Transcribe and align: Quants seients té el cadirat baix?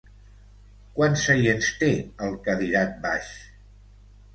Quants 0.95 1.27
seients 1.29 1.69
té 1.85 1.93
el 2.31 2.37
cadirat 2.51 3.01
baix? 3.09 3.33